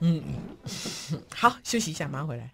[0.00, 0.22] 嗯，
[1.34, 2.50] 好，休息一下，马上回来。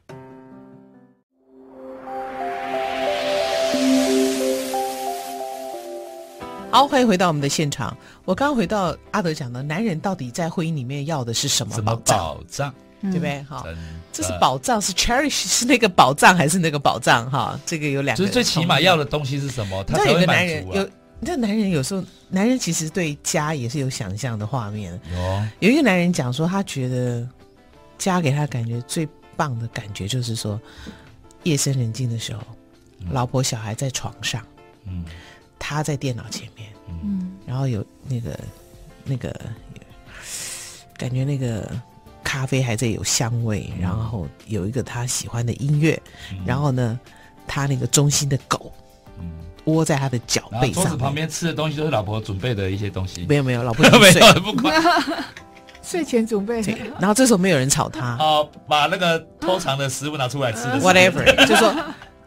[6.72, 7.96] 好，欢迎回到我们的现场。
[8.24, 11.74] 我刚刚回到阿德讲的，男人到底在婚姻里面要的是什么？
[11.74, 12.74] 什么保障？
[13.02, 13.40] 对不对？
[13.44, 13.64] 好，
[14.12, 17.30] 这是宝藏，是 cherish，是那个宝藏还是那个宝藏？
[17.30, 18.18] 哈，这个有两个。
[18.18, 19.84] 就是最起码要的东西是什么？
[19.84, 20.88] 他有个男人有。
[21.18, 25.00] 你知道男人有时候，男人其实对家也是有想象的画面。
[25.60, 27.26] 有，有一个男人讲说，他觉得
[27.98, 30.60] 家给他感觉最棒的感觉就是说，
[31.42, 32.42] 夜深人静的时候，
[33.00, 34.42] 嗯、老婆小孩在床上，
[34.84, 35.04] 嗯，
[35.58, 38.38] 他在电脑前面，嗯，然后有那个
[39.04, 39.28] 那个
[40.96, 41.70] 感觉，那个
[42.22, 46.00] 咖啡还在有香味，嗯、然后有一个他喜欢的音乐，
[46.32, 46.98] 嗯、然后呢，
[47.46, 48.72] 他那个忠心的狗。
[49.64, 53.26] 窝在他的脚背上，桌子旁边吃的东西都是老婆准备的一些东西。
[53.28, 54.80] 没有没有，老婆 没有不管。
[55.86, 56.60] 睡前准备。
[56.98, 58.16] 然后这时候没有人吵他。
[58.20, 60.66] 哦，把那个偷藏的食物拿出来吃。
[60.80, 61.72] Whatever， 就说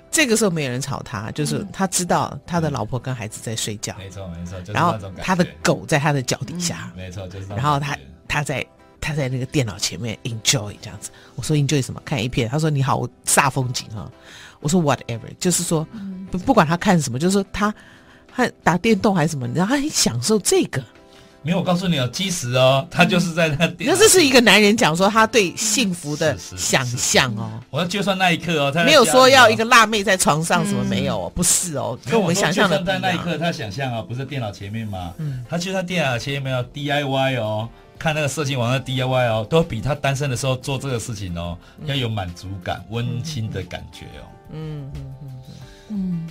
[0.09, 3.93] 这个时候没有人吵他，就是他知道他的老婆跟孩子在睡觉。
[3.97, 6.91] 没错没错，然后他的狗在他的脚底下。
[6.95, 7.47] 没错就是。
[7.49, 8.65] 然后他他在
[9.01, 11.11] 他在那个电脑前面 enjoy 这样子。
[11.35, 12.01] 我说 enjoy 什么？
[12.05, 12.47] 看一片。
[12.49, 14.09] 他说你好，我煞风景哈。
[14.61, 15.85] 我说 whatever，就是说。
[16.31, 17.73] 不不管他看什么，就是说他
[18.31, 20.79] 他打电动还是什么，然后他很享受这个。
[21.41, 23.71] 没有，我告诉你哦，基石哦，他就是在那。
[23.79, 27.49] 那这是一个男人讲说他对幸福的想象哦。
[27.69, 32.77] 我说就算那一刻哦，他没有说要一个辣妹在床上什么没有哦，不是哦，跟我们想象的。
[32.77, 35.13] 就算在那一刻，他想象哦，不是电脑前面吗？
[35.17, 44.27] 嗯，他就算电脑前面没有 DIY 哦，看那个色情网站 DIY 哦，都比他单身的时候做这个事情哦要有满足感、温馨的感觉哦。
[44.51, 45.29] 嗯嗯嗯。
[45.91, 46.27] 嗯，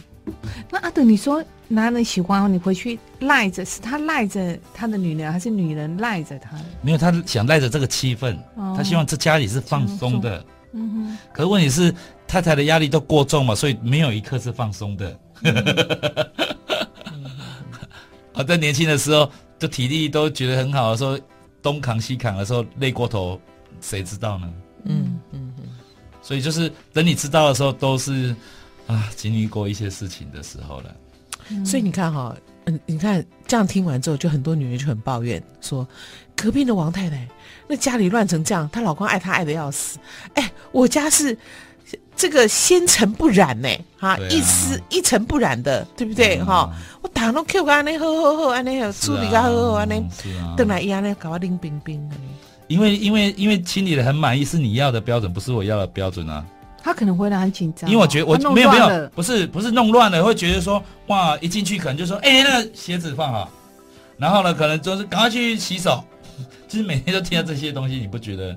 [0.71, 6.57] 那阿德，你说男人喜欢你回去赖着，是他赖着他的女人，还是女人赖着他？
[6.83, 10.45] 没有，他想赖着这个气氛，哦、他希望这家里是放松的。
[10.73, 11.19] 嗯哼。
[11.33, 11.95] 可是问题是，
[12.27, 15.19] 太太的压力都过重嘛，所以没有一刻是放松的。
[18.35, 21.19] 啊，在年轻的时候，就体力都觉得很好的时候，
[21.63, 23.41] 东扛西扛的时候，累过头，
[23.81, 24.53] 谁知道呢？
[24.85, 25.65] 嗯嗯嗯。
[26.23, 28.35] 所以就是等你知道的时候，都是。
[28.89, 30.97] 啊，经历过一些事情的时候了，
[31.51, 35.87] 嗯、所以你看哈、哦，嗯，你看这样听完之后，就很多女人就很抱怨说，
[36.35, 37.29] 隔壁的王太太
[37.69, 39.99] 那家里乱成这样，她老公爱她爱的要死，
[40.35, 41.37] 哎，我家是
[42.17, 46.75] 这个纤尘不染呢，哈，啊、一丝一尘不染的，对不对哈？
[47.03, 50.03] 我打那 Q 安尼好好好安尼，处理个好好安尼，
[50.57, 52.17] 等来一样呢，搞我冷冰冰的。
[52.69, 56.45] 因为因为因为清理的很满意，是你要的标准，不是我要的标准啊。
[56.89, 63.51] 他可能回来很紧张，因为我觉得我没有没有，不是不是弄乱了，会觉得说哇，一进去可能就说哎，那个鞋子放好，
[64.17, 66.03] 然后呢，可能就是赶快去洗手，
[66.67, 68.57] 就是每天都听到这些东西，你不觉得？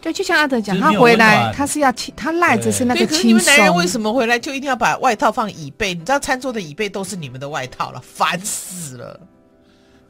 [0.00, 3.16] 对，就像阿德讲，他回来他是要清，他赖着是那个轻松。
[3.18, 5.92] 可是你们男人为什么回来就一定要把外套放椅背？
[5.92, 9.20] 你知道餐桌的椅背都是你们的外套了，烦死了。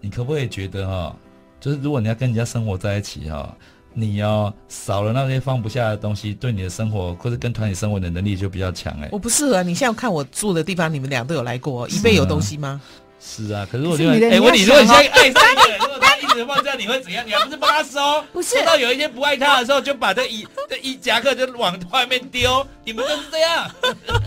[0.01, 1.17] 你可不可以觉得哈，
[1.59, 3.53] 就是如果你要跟人家生活在一起哈？
[4.01, 9.09] 你要、哦、少了那些放不下的东西，对你的生活或者跟团体生活的能力就比较强哎。
[9.13, 9.63] 我不适合。
[9.63, 12.81] 你现在看我住的地方，你们俩都有来过，椅背有东西吗？
[13.23, 17.23] 是啊，可是我觉得，哎，问你，如果你现在爱上一个人，如果他一直放这样，你会怎样？
[17.27, 18.25] 你还不是帮他收？
[18.33, 18.65] 不是。
[18.65, 22.67] 到有一天不爱他的时候，就把这衣这衣夹克就往外面丢。
[22.83, 23.71] 你们都是这样。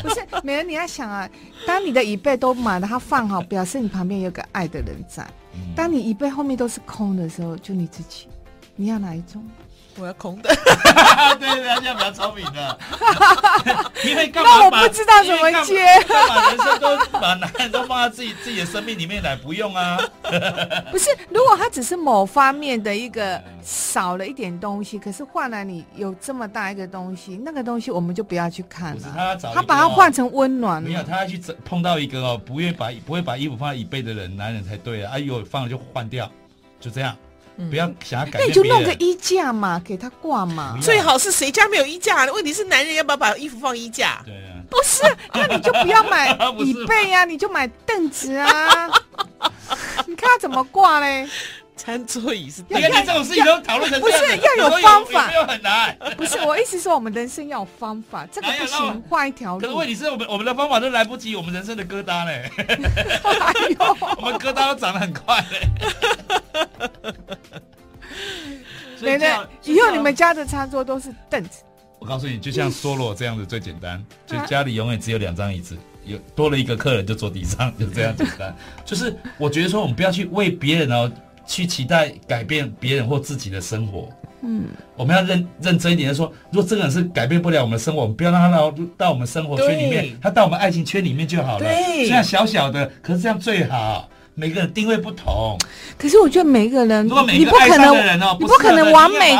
[0.03, 1.27] 不是，美人，你要想啊，
[1.65, 5.25] 当你的椅背都满了，他放好，表示你旁边有个爱的人在。
[5.55, 8.27] 嗯、当你椅背后面都是空的时候，就你自己，
[8.75, 9.43] 你要哪一种？
[9.95, 10.49] 我要空的，
[11.39, 12.79] 对 对，这样比较聪明的。
[14.03, 19.97] 因为干嘛那我不知道怎么接，把人生都把男人都放在自己自己的生命里面来，不用啊。
[20.91, 29.01] 不是，如果他只是某方面的一个少了一点东西，可是换来你有这么大一个东西，那个东西我们就不要去看了。
[29.15, 35.11] 他他把它换成温暖，没有，他要去碰到一个哦，不愿把不会把衣服放在椅背的人，男人才对啊。
[35.13, 36.29] 哎呦，放了就换掉，
[36.79, 37.15] 就这样。
[37.69, 40.77] 不要想要改变，那你就弄个衣架嘛，给他挂嘛。
[40.81, 42.25] 最好是谁家没有衣架？
[42.31, 44.21] 问题是男人要不要把衣服放衣架？
[44.25, 48.87] 对啊，不是，那你就不要买 椅背啊，你就买凳子啊。
[50.07, 51.27] 你看他怎么挂嘞？
[51.75, 52.63] 餐桌椅是。
[52.69, 55.97] 你看这种事情都讨论成不是要有方法，没有很难。
[56.15, 59.61] 不是我意思说，我们人生要有方法，这个不行，换一条路。
[59.61, 62.49] 可是问题是我们我们的方法都来不及，我们人生的疙瘩嘞。
[62.57, 65.67] 哎呦，我们疙瘩都长得很快嘞。
[69.01, 71.61] 奶奶，以后你们家的餐桌都是凳子。
[71.99, 78.55] 我告诉你，就像梭罗这样子最简单，就家里永远只有两张椅子，有多了一个客人就坐地上，就这样简单。
[78.85, 81.11] 就是我觉得说，我们不要去为别人哦，
[81.45, 84.09] 去期待改变别人或自己的生活。
[84.41, 84.65] 嗯，
[84.97, 91.65] 我们要认认真一点，就是说，如果这个人是改变不了我们的生活，我们不要让他到到我们生活圈里面，他到我们爱情圈里面就好了。
[91.65, 94.09] 对，虽然小小的，可是这样最好。
[94.35, 95.55] 每个人定位不同，
[95.95, 99.37] 可是我觉得每一个人，如果每一个爱上的人哦，你不可能完美，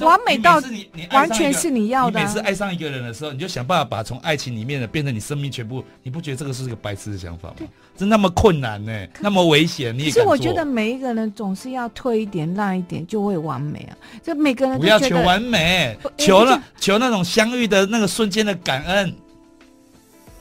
[0.00, 2.18] 完美到你你完全是你要的。
[2.18, 5.84] 你每次爱上一个人的时候，你就想办法把从爱情里面的变成你生命全部。
[6.02, 7.54] 你不觉得这个是一个白痴的想法吗？
[7.58, 10.10] 对，这那么困难呢，那么危险，你也？
[10.10, 13.96] 可是我觉得每一个人总是要退一点、让一点，就会完美啊。
[14.22, 19.14] 就每个人不要求完美，求了求那种相遇的那个瞬间的感恩，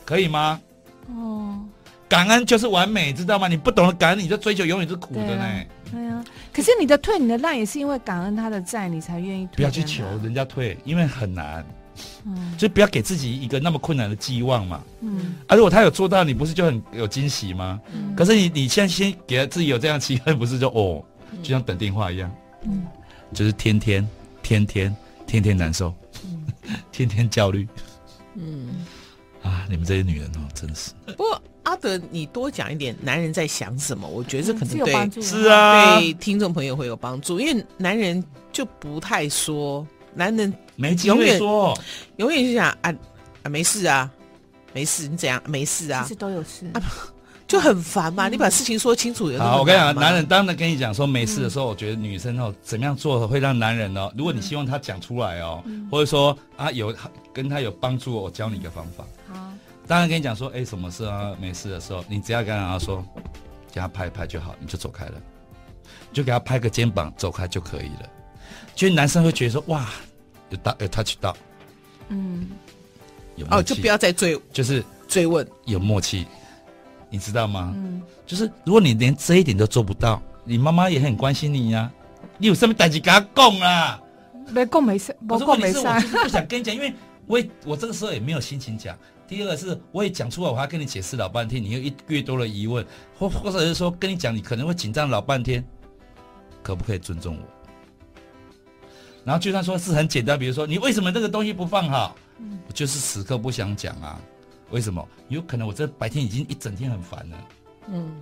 [0.06, 0.60] 可以吗？
[1.16, 1.60] 哦。
[2.08, 3.48] 感恩就是完美，知道吗？
[3.48, 5.46] 你不懂得感恩，你的追求永远是苦的呢。
[6.54, 9.56] 可是你的退你的让也是因为感恩他的债，你才愿意退。
[9.58, 11.66] 不要去求人家退，因为很难。
[12.26, 14.84] 嗯，就不要给自己一个那么困难的寄望嘛。
[15.02, 17.80] 嗯，啊，如果他有做到，你不是就很有惊喜吗？
[17.94, 18.16] 嗯。
[18.16, 21.04] 可是你你现在先给自己有这样期望，不是就哦，
[21.44, 22.32] 就像等电话一样。
[22.64, 22.84] 嗯。
[23.34, 24.08] 就是天天
[24.42, 24.96] 天天
[25.28, 25.94] 天天难受，
[26.92, 27.68] 天天焦虑。
[28.36, 28.86] 嗯。
[29.44, 30.94] 啊，你们这些女人哦，真的是。
[31.16, 31.24] 不。
[31.64, 34.08] 阿德，你多讲一点，男人在想什么？
[34.08, 41.78] 我觉得这可能对，嗯、是，啊，对听众朋友会有帮助，因为男人就不太说，男人没机会说，
[42.18, 42.94] 永远就讲啊
[43.44, 44.12] 啊没事啊，
[44.74, 45.42] 没事，你怎样？
[45.48, 46.82] 没事啊，其实都有事，啊、
[47.48, 48.28] 就很烦嘛。
[48.28, 49.40] 嗯、你把事情说清楚有。
[49.40, 56.94] 好，我跟你讲，男人当然跟你讲说没事的时候，嗯、我觉得女生哦怎么样做会让男人哦，如果你希望他讲出来哦，嗯、或者说啊有
[57.32, 59.06] 跟他有帮助，我教你一个方法。
[59.32, 59.54] 好。
[59.86, 61.36] 当然跟你讲说，哎，什么事啊？
[61.40, 63.06] 没事的时候，你只要跟他说，
[63.72, 65.14] 给他拍一拍就好，你就走开了，
[66.10, 68.10] 你就给他拍个肩膀，走开就可以了。
[68.76, 69.90] 其实男生会觉得说，哇，
[70.50, 71.36] 有到有 touch 到，
[72.08, 72.50] 嗯，
[73.36, 76.26] 有哦，就不要再追，就是追问，有默契，
[77.10, 77.74] 你知道吗？
[77.76, 81.92] 嗯，就是如果你连这一点都做不到，你妈妈也很关心你呀、啊。
[82.38, 84.02] 你有什么代志跟他讲啦？
[84.50, 85.80] 没讲没事，不讲没事。
[85.80, 86.94] 我就是不想跟你讲，因为
[87.28, 88.98] 我也我这个时候也没有心情讲。
[89.28, 92.86] 第二个是，我也讲出来，我还跟你解释老半天，你又一越多的疑问，
[93.18, 95.64] 或或者是说跟你讲，你可能会紧张老半天，
[96.62, 97.44] 可不可以尊重我？
[99.24, 102.16] 然后就算说是很简单，比如说你为什么这个东西不放好？
[102.40, 104.20] 嗯，我就是此刻不想讲啊。
[104.72, 105.08] 为什么？
[105.30, 107.48] 有可能我这白天已经一整天很烦了。
[107.88, 108.22] 嗯，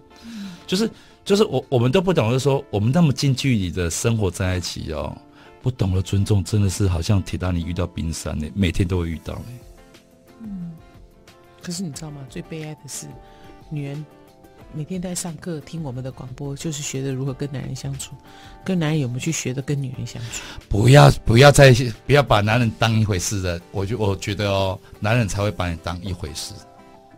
[0.68, 0.90] 就是
[1.24, 5.18] 就是我我们都不懂，就是说我们那么近距离的生活在一起哦，
[5.62, 10.50] 不懂得尊重，真的是好像铁达尼遇到冰山呢，每天都会遇到呢。
[11.62, 12.22] 可是你知道吗？
[12.30, 13.08] 最悲哀的是，
[13.70, 14.06] 女人
[14.74, 18.16] 每天在上课听我们的广播，就是学着如何跟男人相处。
[18.64, 20.44] 跟男人有没有去学的跟女人相处？
[20.70, 21.74] 不要不要再
[22.06, 23.62] 不要把男人当一回事的。
[23.72, 26.54] 我就我觉得哦，男人才会把你当一回事。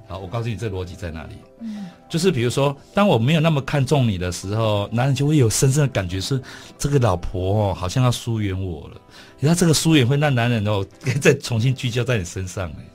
[0.08, 1.36] 好，我告诉你这逻辑在哪里？
[1.62, 6.42] 嗯，就是比如说，当我没有那么看重你的时候，男人就会有深深的感觉是，
[6.78, 9.02] 这个老婆哦，好像要疏远我了。
[9.40, 10.86] 你看这个疏远会让男人哦，
[11.22, 12.86] 再重新聚焦在你身上哎。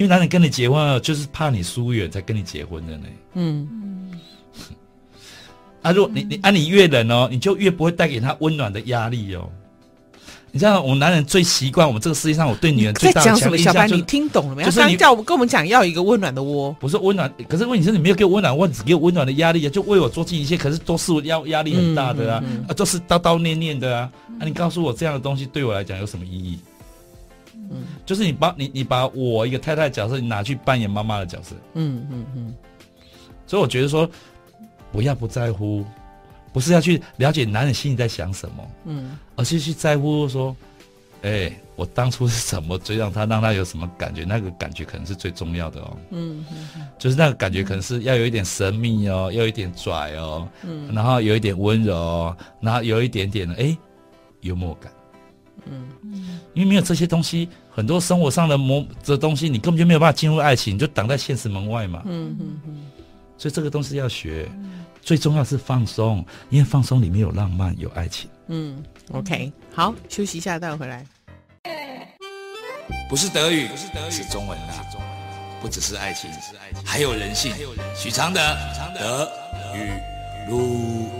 [0.00, 3.04] 因为男人跟你结婚了，就是怕你疏远才跟你结婚的呢。
[3.34, 4.20] 嗯嗯。
[5.82, 9.46] 啊，如果你你啊，你越冷哦，你就越不会带给他温暖的压力哦。
[10.52, 14.70] 你知道，我们男人最习惯我们这个世界上，我对女人最大的强印象，就是，你听懂了没有？
[14.70, 17.30] 就是你叫我们跟我们讲要一个温暖的窝，不是温暖。
[17.46, 24.10] 可是问题是，你没有给我温暖，我只给我温暖的压力啊，就为我做尽一切，可是都是我压压力很大的啊，嗯嗯嗯、啊，都是叨叨念念的啊。
[24.38, 26.58] 那、啊、你告诉我这样的东西对我来讲有什么意义？
[27.70, 32.54] 嗯，就是你把你你把我一个太太角色，你拿去扮演妈妈的角色，嗯嗯嗯，
[33.46, 34.10] 所以我觉得说，
[34.92, 35.84] 不要不在乎，
[36.52, 40.54] 不是要去了解男人心里在想什么，嗯，而是去在乎说，
[41.22, 44.24] 哎、欸，我当初是怎么追上他，让他有什么感觉？
[44.24, 46.44] 那个感觉可能是最重要的哦，嗯，
[46.98, 53.78] 就是那个感觉可能是要有一点神秘哦，要有一点拽哦，嗯，然后有一点温柔哦，然后有一点点的哎、欸、
[54.40, 54.90] 幽默感，
[55.66, 62.90] 嗯嗯，因为没有这些东西，很多生活上的模的东西，你根本就没有办法进入爱情，你就挡在现实门外嘛，嗯嗯嗯，
[63.36, 64.48] 所以这个东西要学。
[65.02, 68.28] 最重要是放松，因为放松里面有浪漫，有爱情。
[68.48, 71.06] 嗯，OK，好，休息一下，待会回来。
[73.08, 74.74] 不是德语，不是德语，是中文的，
[75.62, 76.30] 不只是爱情，
[76.84, 77.54] 还有人性。
[77.96, 78.40] 许常德，
[78.94, 79.26] 德
[79.74, 81.19] 语路。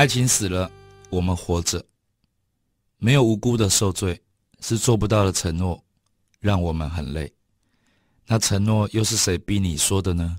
[0.00, 0.72] 爱情死了，
[1.10, 1.84] 我们活着，
[2.96, 4.18] 没有无辜的受罪，
[4.60, 5.84] 是做不到的承诺，
[6.38, 7.30] 让我们很累。
[8.24, 10.38] 那承诺又是谁逼你说的呢？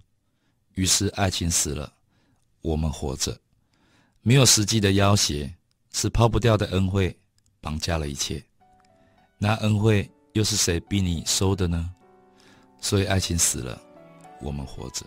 [0.73, 1.93] 于是爱情死了，
[2.63, 3.39] 我们活着，
[4.23, 5.53] 没有实际的要挟，
[5.93, 7.15] 是抛不掉的恩惠，
[7.59, 8.43] 绑架了一切。
[9.37, 11.93] 那恩惠又是谁逼你收的呢？
[12.79, 13.79] 所以爱情死了，
[14.41, 15.05] 我们活着。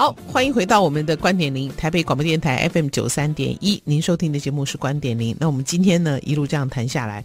[0.00, 5.36] 好，欢迎回到我们的观点零台北广播电台 FM 九三点一，您收听的节目是观点零。
[5.38, 7.22] 那我们今天呢，一路这样谈下来，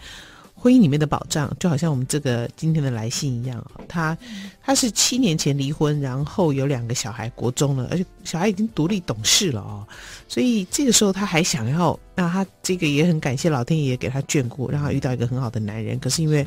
[0.53, 4.17] 婚姻里面的保障，就好像我们这个今天的来信一样，他
[4.61, 9.87] 他是七年前离婚，然后有两个小孩，国中了，而且小孩已经独立懂事了哦，
[10.27, 16.45] 所以这个时候他还想要，那他这个也很感谢老天爷给他眷顾，让他遇到一个很好的男人，可是因为。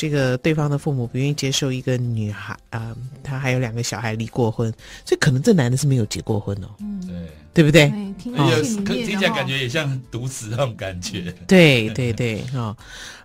[0.00, 4.72] 这个对方的父母不愿意接受一个女孩啊、呃，他还有两个小孩离过婚，
[5.04, 6.68] 所以可能这男的是没有结过婚哦。
[6.78, 7.14] 嗯，对，
[7.52, 7.88] 对不对？
[8.18, 11.34] 听起听起来感觉也像毒死那种感觉。
[11.48, 12.76] 对对对啊！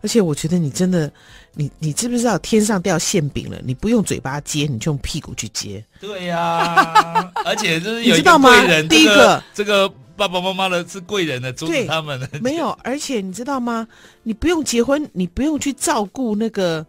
[0.01, 1.11] 而且我觉得你真的，
[1.53, 3.59] 你你知不知道天上掉馅饼了？
[3.63, 5.83] 你不用嘴巴接，你就用屁股去接。
[5.99, 9.91] 对呀、啊， 而且就是有一个贵人，第一个这个。
[10.17, 12.29] 爸爸妈妈的是贵人的，阻止他们的。
[12.39, 13.85] 没有，而且你知道吗？
[14.23, 16.85] 你不用结婚，你不用去照顾那个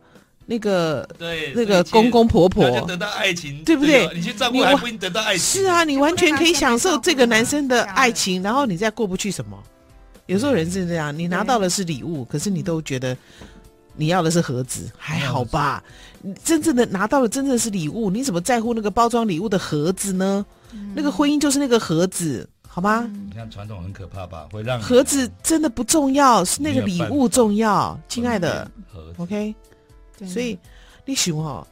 [0.46, 4.08] 那个对那个公公婆婆，就得到爱情，对不对？
[4.14, 5.62] 你去照顾还不一定得到爱情。
[5.62, 9.60] 是啊，你完全可以享受这个男生的爱情，然后你再过不去什么。
[10.26, 13.16] 有时候人是这样，你拿到的是礼物，可是你都觉得
[13.96, 15.82] 你要的是盒子，还好吧？
[16.44, 20.46] 真正的拿到了真正是礼物，你怎么在乎那个包装礼物的盒子呢？
[20.94, 22.48] 那个婚姻就是那个盒子。
[22.68, 23.10] 好吗？
[23.26, 24.46] 你看传统很可怕吧？
[24.52, 28.70] 会让盒子真的不重要，是那个礼物重要，亲爱的。
[29.16, 29.54] OK，
[30.24, 30.58] 所以
[31.04, 31.66] 你想哈，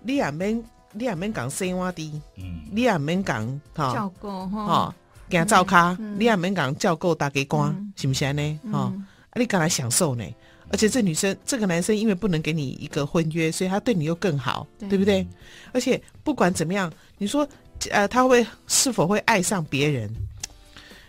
[0.00, 4.94] 你也免你也免讲生活的，嗯，你也免讲哈，照顾哈，
[5.28, 8.60] 给照卡，你也免讲照顾大家官，是不是呢？
[8.72, 8.92] 哈，啊，
[9.34, 10.24] 你敢来享受呢？
[10.70, 14.96] 而且这女生这个男生因为不能给你一个婚约，所以他对你又更好，对。
[14.96, 15.26] 不对？
[15.72, 17.46] 而且不管怎么样，你说
[17.90, 20.10] 呃，他会是否会爱上别人？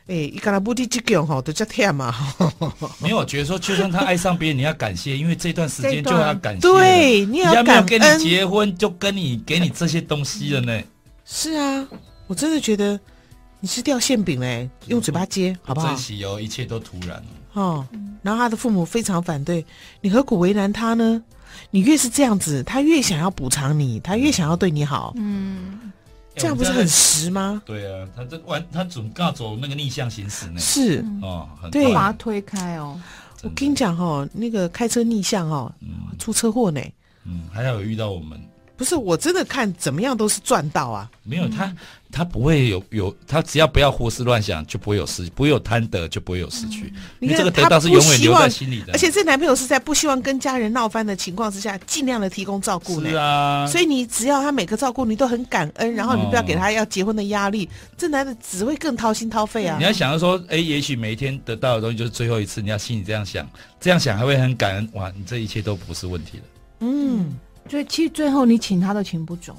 [0.08, 2.14] 哎，一个人不离这个哈，都叫天嘛。
[3.00, 6.60] 没有，我觉得说，就算他爱上别人，你要感谢，因为这段时间就要感谢。
[6.68, 7.86] 对，你要感恩。
[7.86, 10.82] 跟你结婚，就跟你给你这些东西了呢。
[11.24, 11.88] 是啊，
[12.28, 13.00] 我真的觉得
[13.62, 15.88] 你是掉馅饼嘞，用嘴巴接，好不好？
[15.88, 17.88] 珍惜哦，一切都突然哦。
[18.22, 19.66] 然后他的父母非常反对，
[20.02, 21.24] 你何苦为难他呢？
[21.72, 25.14] 你越是这样子，他越想要补偿你，他越想要对你好。
[25.16, 25.80] 嗯。
[26.36, 27.62] 这样不是很实吗？
[27.66, 30.60] 对啊，他这完，他总要走那个逆向行驶呢。
[30.60, 33.00] 是哦，对，把他推开哦。
[33.44, 35.72] 我跟你讲哦，那个开车逆向哦，
[36.18, 36.82] 出车祸呢。
[37.26, 38.40] 嗯，还好有遇到我们。
[38.84, 41.10] 不是，我真的看怎么样都是赚到啊。
[41.24, 41.74] 没有他。
[42.16, 46.94] 他不会有有，他只要不要胡思乱想，就不会有失，不会有贪得，就不会有失去。
[47.18, 48.94] 你看，这个得到是永远留在心里的。
[48.94, 53.10] 而且这男朋友是在不希望跟家人闹翻的情况之下，尽量的提供照顾呢。
[53.10, 53.66] 是啊。
[53.66, 59.78] 所以你只要他每个照顾你都很感恩，然后你不要给他要结婚的压力，哦、这男的只会更掏心掏肺啊。
[59.80, 64.88] 你要想要说，哎，也许每一天得到的东西就是最后一次，你要心里这样想，这样想还会很感恩。
[64.94, 66.44] 哇，你这一切都不是问题了。
[66.82, 67.34] 嗯，
[67.70, 69.56] 所以其实最后你请他都请不走。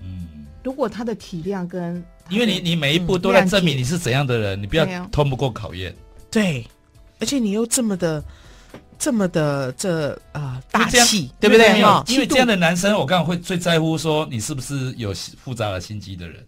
[0.00, 0.28] 嗯。
[0.64, 5.92] 如果他的体量跟，因为你你每一步都在证明你是怎样的人，嗯、你不要通不过考验。
[6.30, 6.64] 对，
[7.18, 8.22] 而且你又这么的
[8.96, 11.82] 这么的这啊、呃、大气，对不对？
[11.82, 16.46] 哈，因为这样的男生，我刚刚会最在乎说你是不是有复杂的心机的人，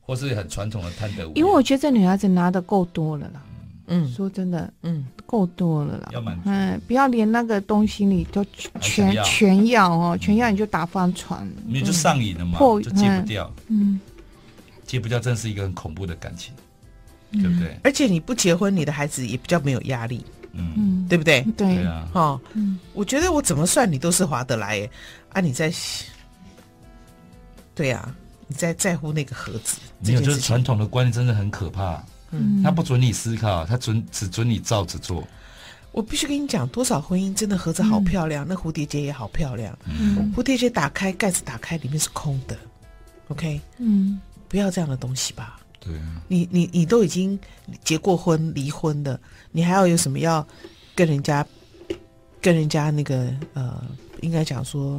[0.00, 1.38] 或是很传统的贪得无厌。
[1.38, 3.42] 因为我觉得这女孩子拿的够多了啦。
[3.90, 6.08] 嗯，说真的，嗯，够多了啦。
[6.12, 8.44] 要满足，嗯，不要连那个东西你都
[8.80, 13.52] 全全要哦，全要你就打翻船，你就上瘾了嘛，就戒不掉。
[13.66, 14.00] 嗯，
[14.86, 16.54] 戒不掉真是一个很恐怖的感情，
[17.32, 17.76] 嗯、对不对？
[17.82, 21.42] 而且你不结婚，你的孩子也比较没有压力，嗯，对不对？
[21.56, 24.90] 对，啊，哈、哦，嗯，我觉得我怎么算你都是划得来耶，
[25.30, 25.72] 啊，你在，
[27.74, 28.14] 对呀、啊，
[28.46, 35.26] 你在在乎那个盒子，没有，就是传统的观念真的很可怕，嗯，他不准你思考，他准只准你照着做。
[35.92, 39.76] 我必须跟你讲，多少婚姻真的盒子好漂亮，嗯、那蝴蝶结也好漂亮。
[39.86, 42.56] 嗯，蝴蝶结打开盖子打开，里面是空的。
[43.26, 45.58] OK，嗯，不要这样的东西吧。
[45.80, 47.36] 对啊，你你你都已经
[47.82, 49.18] 结过婚离婚的，
[49.50, 50.46] 你还要有什么要
[50.94, 51.44] 跟人家
[52.40, 53.82] 跟人家那个呃，
[54.20, 54.98] 应该讲说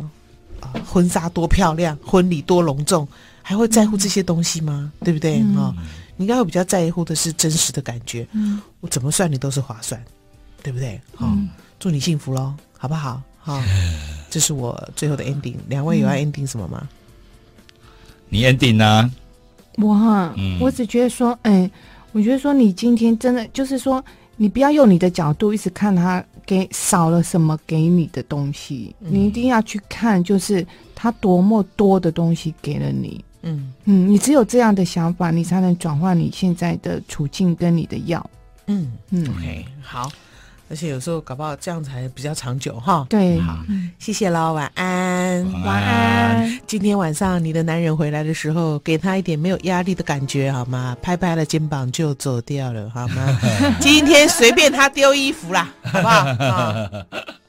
[0.59, 3.07] 啊、呃，婚纱多漂亮，婚礼多隆重，
[3.41, 4.91] 还会在乎这些东西吗？
[4.99, 5.75] 嗯、对不对啊、嗯哦？
[6.21, 8.27] 你应该会比较在乎的是真实的感觉。
[8.33, 10.01] 嗯，我怎么算你都是划算。
[10.63, 11.01] 对不对？
[11.15, 11.49] 好、嗯，
[11.79, 13.19] 祝你幸福喽，好不好？
[13.39, 13.59] 好，
[14.29, 15.55] 这是我最后的 ending。
[15.67, 16.87] 两位有要 ending 什么吗？
[18.29, 19.11] 你 ending 呢？
[19.77, 21.67] 我哈，嗯、我只觉得说，哎，
[22.11, 24.05] 我觉得说，你今天真的就是说，
[24.35, 30.63] 你不要用你的角度一直看他给少了什么给你的东西，嗯、你一定要去看，就是
[30.93, 33.25] 他多么多的东西给了你。
[33.43, 38.29] 嗯嗯，你只有这样的想法，你才能转换你现在的处境跟你的药。
[38.67, 40.11] 嗯嗯，OK，好。
[40.69, 43.05] 而且有时候搞不好这样才比较长久哈。
[43.09, 43.59] 对，好，
[43.99, 46.59] 谢谢喽，晚安，晚安。
[46.65, 50.95] 今天晚上你的男人回来的时候，给他一点没有压力的感觉好吗？
[51.01, 53.37] 拍拍了肩膀就走掉了好吗？
[53.81, 56.87] 今天随便他丢衣服啦，好不好？